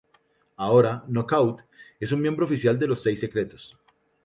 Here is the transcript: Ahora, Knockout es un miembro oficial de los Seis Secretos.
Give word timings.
Ahora, 0.55 1.03
Knockout 1.07 1.61
es 1.99 2.11
un 2.11 2.23
miembro 2.23 2.43
oficial 2.47 2.79
de 2.79 2.87
los 2.87 3.03
Seis 3.03 3.19
Secretos. 3.19 3.77